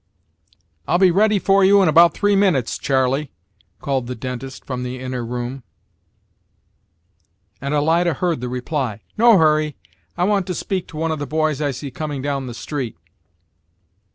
"I'll 0.87 0.97
be 0.97 1.11
ready 1.11 1.37
for 1.37 1.63
you 1.63 1.83
in 1.83 1.87
about 1.87 2.15
three 2.15 2.35
minutes, 2.35 2.79
Charley!" 2.79 3.29
called 3.79 4.07
the 4.07 4.15
dentist 4.15 4.65
from 4.65 4.81
the 4.81 4.99
inner 4.99 5.23
room; 5.23 5.61
and 7.61 7.75
Alida 7.75 8.15
heard 8.15 8.41
the 8.41 8.49
reply, 8.49 9.01
"No 9.15 9.37
hurry. 9.37 9.77
I 10.17 10.23
want 10.23 10.47
to 10.47 10.55
speak 10.55 10.87
to 10.87 10.97
one 10.97 11.11
of 11.11 11.19
the 11.19 11.27
boys 11.27 11.61
I 11.61 11.69
see 11.69 11.91
coming 11.91 12.23
down 12.23 12.47
the 12.47 12.55
street." 12.55 12.97